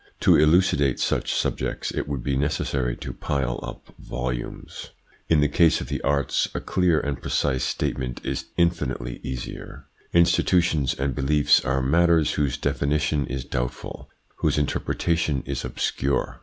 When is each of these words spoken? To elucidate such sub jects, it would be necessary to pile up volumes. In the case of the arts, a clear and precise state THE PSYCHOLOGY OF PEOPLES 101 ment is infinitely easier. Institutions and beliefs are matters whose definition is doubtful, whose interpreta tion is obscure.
To 0.21 0.35
elucidate 0.35 0.99
such 0.99 1.31
sub 1.31 1.59
jects, 1.59 1.93
it 1.95 2.07
would 2.07 2.23
be 2.23 2.35
necessary 2.35 2.95
to 2.95 3.13
pile 3.13 3.59
up 3.61 3.93
volumes. 3.99 4.89
In 5.29 5.41
the 5.41 5.47
case 5.47 5.79
of 5.79 5.89
the 5.89 6.01
arts, 6.01 6.49
a 6.55 6.59
clear 6.59 6.99
and 6.99 7.21
precise 7.21 7.63
state 7.63 7.99
THE 7.99 8.05
PSYCHOLOGY 8.07 8.17
OF 8.17 8.23
PEOPLES 8.23 8.45
101 8.57 8.69
ment 8.73 8.79
is 8.79 8.81
infinitely 9.13 9.29
easier. 9.31 9.85
Institutions 10.11 10.95
and 10.95 11.13
beliefs 11.13 11.63
are 11.63 11.83
matters 11.83 12.31
whose 12.31 12.57
definition 12.57 13.27
is 13.27 13.45
doubtful, 13.45 14.09
whose 14.37 14.57
interpreta 14.57 15.15
tion 15.15 15.43
is 15.45 15.63
obscure. 15.63 16.39